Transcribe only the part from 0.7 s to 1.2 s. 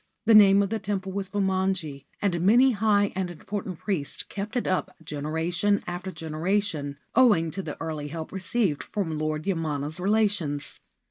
the temple